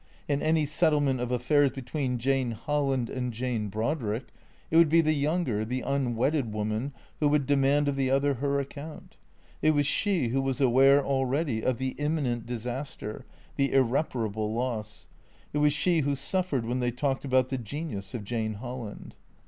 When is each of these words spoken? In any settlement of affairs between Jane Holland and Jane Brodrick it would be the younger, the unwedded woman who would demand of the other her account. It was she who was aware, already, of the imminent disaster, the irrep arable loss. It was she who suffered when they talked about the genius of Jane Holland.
In 0.27 0.41
any 0.41 0.65
settlement 0.65 1.19
of 1.19 1.31
affairs 1.31 1.69
between 1.69 2.17
Jane 2.17 2.49
Holland 2.53 3.07
and 3.07 3.31
Jane 3.31 3.67
Brodrick 3.69 4.29
it 4.71 4.77
would 4.77 4.89
be 4.89 4.99
the 4.99 5.13
younger, 5.13 5.63
the 5.63 5.81
unwedded 5.85 6.51
woman 6.51 6.91
who 7.19 7.27
would 7.27 7.45
demand 7.45 7.87
of 7.87 7.95
the 7.95 8.09
other 8.09 8.33
her 8.33 8.59
account. 8.59 9.17
It 9.61 9.75
was 9.75 9.85
she 9.85 10.29
who 10.29 10.41
was 10.41 10.59
aware, 10.59 11.05
already, 11.05 11.61
of 11.63 11.77
the 11.77 11.93
imminent 11.99 12.47
disaster, 12.47 13.27
the 13.57 13.69
irrep 13.75 14.13
arable 14.15 14.55
loss. 14.55 15.05
It 15.53 15.59
was 15.59 15.71
she 15.71 15.99
who 15.99 16.15
suffered 16.15 16.65
when 16.65 16.79
they 16.79 16.89
talked 16.89 17.23
about 17.23 17.49
the 17.49 17.59
genius 17.59 18.15
of 18.15 18.23
Jane 18.23 18.55
Holland. 18.55 19.17